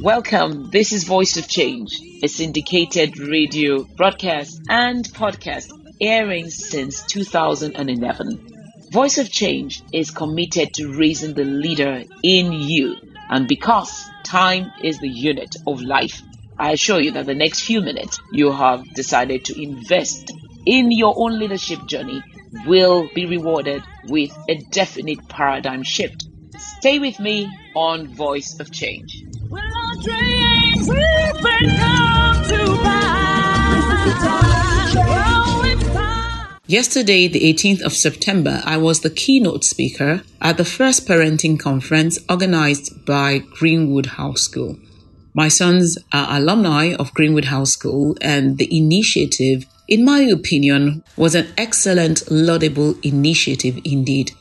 [0.00, 0.70] Welcome.
[0.70, 5.70] This is Voice of Change, a syndicated radio broadcast and podcast
[6.00, 8.88] airing since 2011.
[8.90, 12.96] Voice of Change is committed to raising the leader in you.
[13.28, 16.22] And because time is the unit of life,
[16.58, 20.32] I assure you that the next few minutes you have decided to invest
[20.66, 22.22] in your own leadership journey
[22.66, 26.23] will be rewarded with a definite paradigm shift.
[26.58, 29.24] Stay with me on Voice of Change.
[36.66, 42.18] Yesterday, the 18th of September, I was the keynote speaker at the first parenting conference
[42.28, 44.76] organized by Greenwood House School.
[45.34, 51.34] My sons are alumni of Greenwood House School, and the initiative, in my opinion, was
[51.34, 54.32] an excellent, laudable initiative indeed.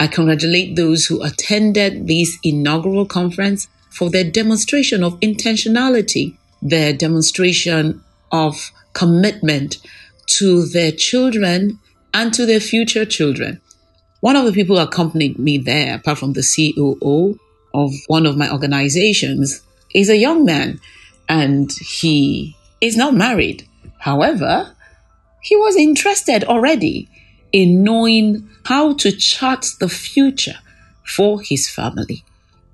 [0.00, 8.02] I congratulate those who attended this inaugural conference for their demonstration of intentionality, their demonstration
[8.32, 9.76] of commitment
[10.38, 11.78] to their children
[12.14, 13.60] and to their future children.
[14.20, 17.38] One of the people who accompanied me there, apart from the COO
[17.74, 19.60] of one of my organizations,
[19.94, 20.80] is a young man
[21.28, 23.68] and he is not married.
[23.98, 24.74] However,
[25.42, 27.10] he was interested already
[27.52, 30.58] in knowing how to chart the future
[31.04, 32.24] for his family.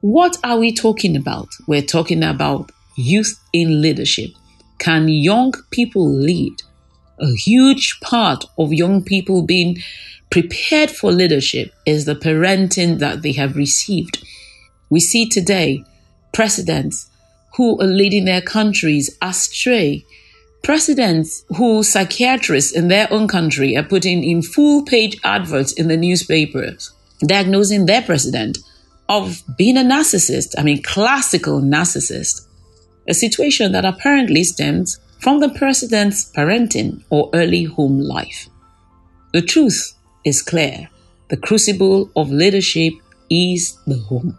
[0.00, 1.48] What are we talking about?
[1.66, 4.30] We're talking about youth in leadership.
[4.78, 6.62] Can young people lead?
[7.20, 9.78] A huge part of young people being
[10.30, 14.26] prepared for leadership is the parenting that they have received.
[14.90, 15.84] We see today
[16.32, 17.08] presidents
[17.56, 20.04] who are leading their countries astray.
[20.64, 25.96] Presidents who psychiatrists in their own country are putting in full page adverts in the
[25.96, 26.90] newspapers,
[27.26, 28.56] diagnosing their president
[29.10, 32.46] of being a narcissist, I mean, classical narcissist,
[33.06, 38.48] a situation that apparently stems from the president's parenting or early home life.
[39.34, 39.92] The truth
[40.24, 40.88] is clear
[41.28, 42.94] the crucible of leadership
[43.28, 44.38] is the home.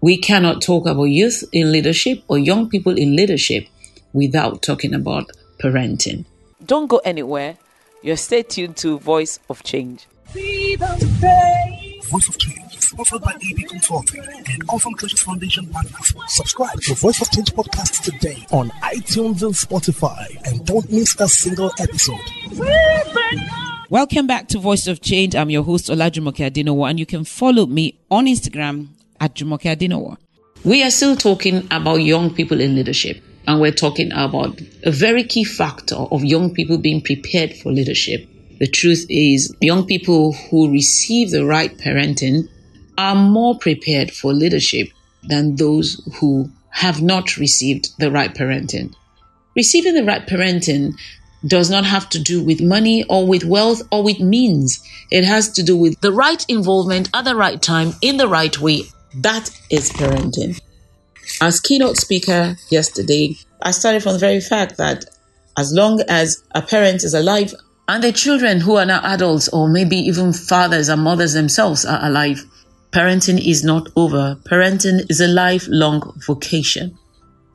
[0.00, 3.68] We cannot talk about youth in leadership or young people in leadership
[4.16, 6.24] without talking about parenting.
[6.64, 7.58] Don't go anywhere.
[8.02, 10.06] You're stay tuned to Voice of Change.
[10.32, 12.62] Voice of Change
[12.98, 16.14] offered by EB Consulting and Awesome Treasures Foundation partners.
[16.28, 21.28] Subscribe to Voice of Change podcast today on iTunes and Spotify and don't miss a
[21.28, 22.18] single episode.
[23.90, 25.36] Welcome back to Voice of Change.
[25.36, 28.86] I'm your host Olajumoke Adenowo and you can follow me on Instagram
[29.20, 30.16] at Jumoke Adenowo.
[30.64, 35.22] We are still talking about young people in leadership and we're talking about a very
[35.24, 38.28] key factor of young people being prepared for leadership.
[38.58, 42.48] The truth is, young people who receive the right parenting
[42.98, 44.88] are more prepared for leadership
[45.22, 48.94] than those who have not received the right parenting.
[49.54, 50.92] Receiving the right parenting
[51.46, 54.82] does not have to do with money or with wealth or with means.
[55.10, 58.58] It has to do with the right involvement at the right time in the right
[58.58, 58.82] way.
[59.14, 60.60] That is parenting.
[61.40, 65.04] As keynote speaker yesterday, I started from the very fact that
[65.58, 67.54] as long as a parent is alive
[67.88, 72.02] and the children who are now adults or maybe even fathers and mothers themselves are
[72.02, 72.44] alive,
[72.90, 74.38] Parenting is not over.
[74.48, 76.96] Parenting is a lifelong vocation.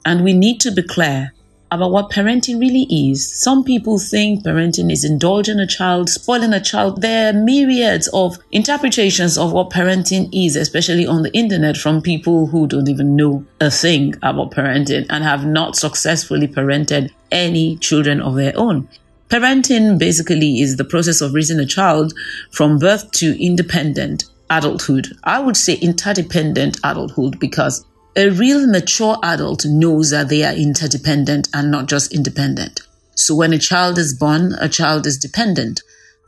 [0.06, 1.34] And we need to be clear
[1.72, 3.34] about what parenting really is.
[3.42, 7.02] Some people think parenting is indulging a child, spoiling a child.
[7.02, 12.48] There are myriads of interpretations of what parenting is, especially on the internet from people
[12.48, 18.22] who don't even know a thing about parenting and have not successfully parented any children
[18.22, 18.90] of their own.
[19.30, 22.14] Parenting basically is the process of raising a child
[22.52, 25.08] from birth to independent adulthood.
[25.24, 27.86] I would say interdependent adulthood because
[28.16, 32.82] a real mature adult knows that they are interdependent and not just independent.
[33.16, 35.82] So when a child is born, a child is dependent.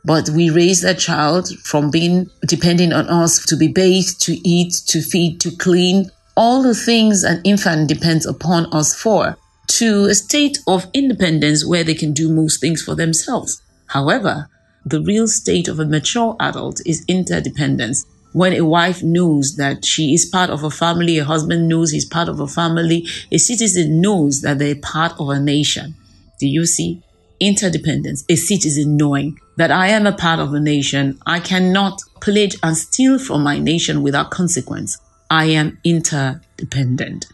[0.04, 4.74] But we raise that child from being depending on us to be bathed, to eat,
[4.86, 9.36] to feed, to clean, all the things an infant depends upon us for,
[9.68, 13.62] to a state of independence where they can do most things for themselves.
[13.86, 14.48] However,
[14.84, 18.04] the real state of a mature adult is interdependence
[18.34, 22.04] when a wife knows that she is part of a family, a husband knows he's
[22.04, 25.94] part of a family, a citizen knows that they're part of a nation.
[26.40, 27.00] Do you see?
[27.38, 31.16] Interdependence, a citizen knowing that I am a part of a nation.
[31.24, 34.98] I cannot pillage and steal from my nation without consequence.
[35.30, 37.26] I am interdependent.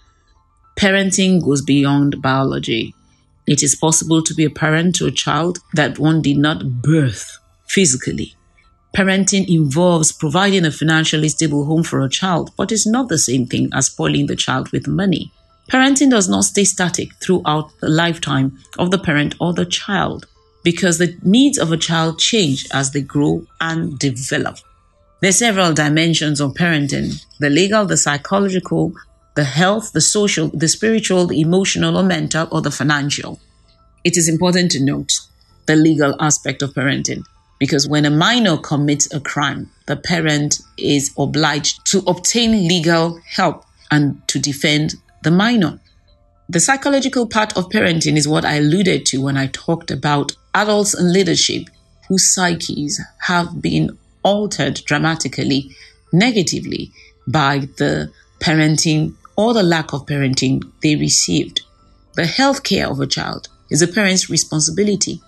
[0.77, 2.95] Parenting goes beyond biology.
[3.47, 7.39] It is possible to be a parent to a child that one did not birth
[7.67, 8.35] physically
[8.95, 13.47] Parenting involves providing a financially stable home for a child, but it's not the same
[13.47, 15.33] thing as spoiling the child with money.
[15.71, 20.27] Parenting does not stay static throughout the lifetime of the parent or the child
[20.65, 24.59] because the needs of a child change as they grow and develop.
[25.21, 28.93] There are several dimensions of parenting the legal, the psychological,
[29.37, 33.39] the health, the social, the spiritual, the emotional or mental, or the financial.
[34.03, 35.13] It is important to note
[35.67, 37.23] the legal aspect of parenting
[37.61, 43.65] because when a minor commits a crime, the parent is obliged to obtain legal help
[43.93, 45.79] and to defend the minor.
[46.49, 50.95] The psychological part of parenting is what I alluded to when I talked about adults
[50.95, 51.69] and leadership
[52.09, 55.71] whose psyches have been altered dramatically,
[56.13, 56.91] negatively,
[57.29, 58.11] by the
[58.41, 61.61] parenting or the lack of parenting they received.
[62.15, 65.21] The health care of a child is a parent's responsibility.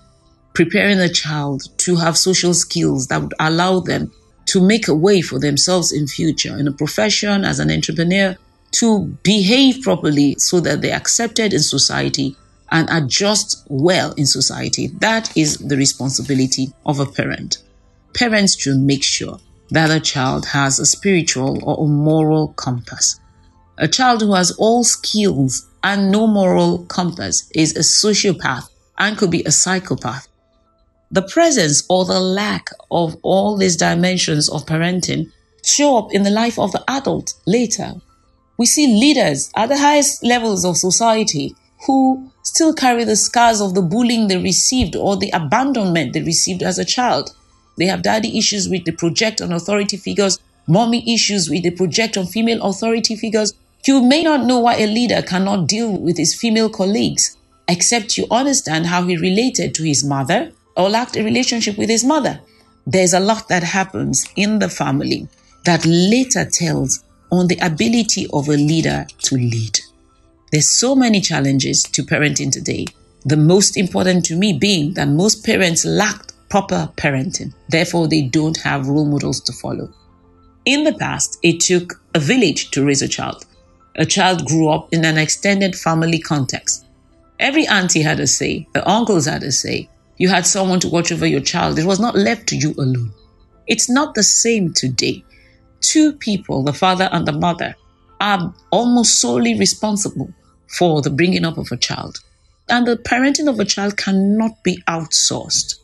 [0.54, 4.12] Preparing a child to have social skills that would allow them
[4.46, 8.36] to make a way for themselves in future in a profession as an entrepreneur
[8.72, 12.36] to behave properly so that they're accepted in society
[12.70, 14.88] and adjust well in society.
[14.98, 17.58] That is the responsibility of a parent.
[18.14, 19.38] Parents should make sure
[19.70, 23.20] that a child has a spiritual or a moral compass.
[23.78, 28.68] A child who has all skills and no moral compass is a sociopath
[28.98, 30.28] and could be a psychopath.
[31.12, 35.30] The presence or the lack of all these dimensions of parenting
[35.64, 38.00] show up in the life of the adult later
[38.62, 41.56] we see leaders at the highest levels of society
[41.86, 46.62] who still carry the scars of the bullying they received or the abandonment they received
[46.62, 47.34] as a child.
[47.76, 50.38] They have daddy issues with the project on authority figures,
[50.68, 53.54] mommy issues with the project on female authority figures.
[53.84, 57.36] You may not know why a leader cannot deal with his female colleagues,
[57.66, 62.04] except you understand how he related to his mother or lacked a relationship with his
[62.04, 62.40] mother.
[62.86, 65.28] There's a lot that happens in the family
[65.64, 69.78] that later tells on the ability of a leader to lead.
[70.50, 72.86] There's so many challenges to parenting today.
[73.24, 77.54] The most important to me being that most parents lacked proper parenting.
[77.68, 79.90] Therefore, they don't have role models to follow.
[80.66, 83.46] In the past, it took a village to raise a child.
[83.96, 86.84] A child grew up in an extended family context.
[87.40, 89.88] Every auntie had a say, the uncles had a say.
[90.18, 91.78] You had someone to watch over your child.
[91.78, 93.12] It was not left to you alone.
[93.66, 95.24] It's not the same today
[95.82, 97.74] two people, the father and the mother,
[98.20, 100.32] are almost solely responsible
[100.78, 102.20] for the bringing up of a child.
[102.68, 105.74] And the parenting of a child cannot be outsourced.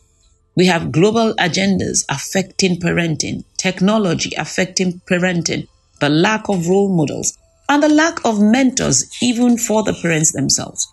[0.54, 5.68] We have global agendas affecting parenting, technology affecting parenting,
[6.00, 7.36] the lack of role models,
[7.68, 10.90] and the lack of mentors, even for the parents themselves.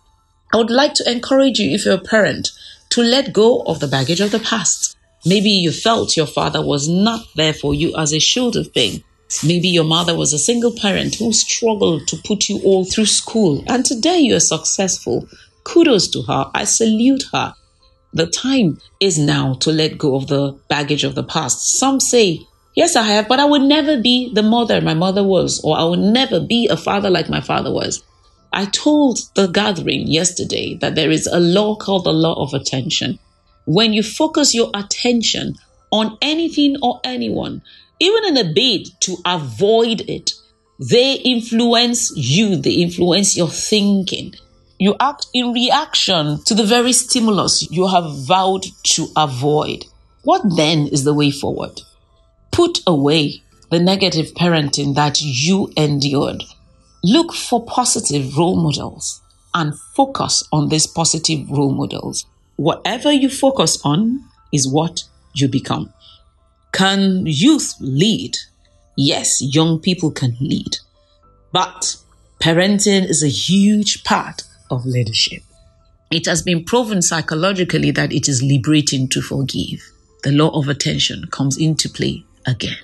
[0.53, 2.49] I would like to encourage you, if you're a parent,
[2.95, 4.95] to let go of the baggage of the past.
[5.25, 9.03] Maybe you felt your father was not there for you as he should have been.
[9.43, 13.65] Maybe your mother was a single parent who struggled to put you all through school,
[13.67, 15.27] and today you are successful.
[15.65, 16.49] Kudos to her.
[16.53, 17.53] I salute her.
[18.13, 21.77] The time is now to let go of the baggage of the past.
[21.77, 25.59] Some say, Yes, I have, but I would never be the mother my mother was,
[25.65, 28.01] or I would never be a father like my father was.
[28.55, 33.19] I told the gathering yesterday that there is a law called the law of attention
[33.65, 35.55] when you focus your attention
[35.91, 37.61] on anything or anyone,
[37.99, 40.31] even in a bid to avoid it,
[40.79, 44.35] they influence you, they influence your thinking.
[44.77, 49.85] You act in reaction to the very stimulus you have vowed to avoid.
[50.23, 51.81] What then is the way forward?
[52.51, 56.43] Put away the negative parenting that you endured.
[57.07, 59.21] Look for positive role models
[59.53, 65.93] and focus on these positive role models whatever you focus on is what you become.
[66.71, 68.37] Can youth lead?
[68.97, 70.77] Yes, young people can lead.
[71.51, 71.97] But
[72.39, 75.43] parenting is a huge part of leadership.
[76.11, 79.91] It has been proven psychologically that it is liberating to forgive.
[80.23, 82.77] The law of attention comes into play again.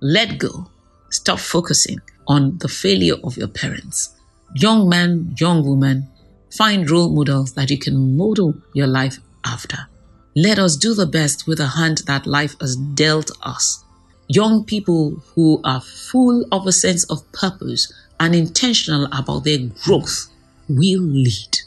[0.00, 0.68] Let go.
[1.10, 4.14] Stop focusing on the failure of your parents.
[4.54, 6.08] Young man, young woman,
[6.52, 9.88] Find role models that you can model your life after.
[10.36, 13.82] Let us do the best with the hand that life has dealt us.
[14.28, 20.28] Young people who are full of a sense of purpose and intentional about their growth
[20.68, 21.58] will lead.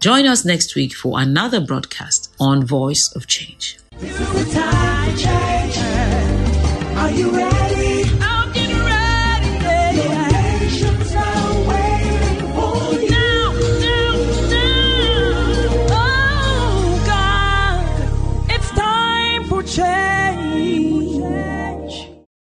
[0.00, 3.78] Join us next week for another broadcast on Voice of Change.